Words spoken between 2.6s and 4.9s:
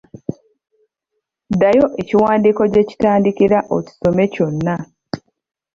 gye kitandikira okisome kyonna.